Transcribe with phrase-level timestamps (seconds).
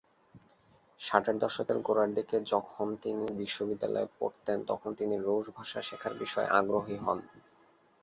[0.99, 6.97] ষাটের দশকের গোড়ার দিকে যখন তিনি বিশ্ববিদ্যালয়ে পড়তেন তখন তিনি রুশ ভাষা শেখার বিষয়ে আগ্রহী
[6.97, 7.19] হন।